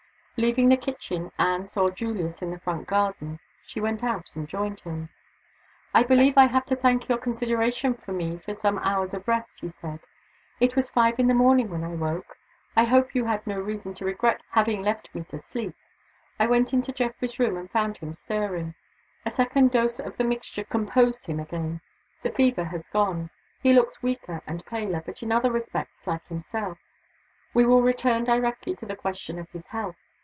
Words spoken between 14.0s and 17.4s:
regret having left me to sleep? I went into Geoffrey's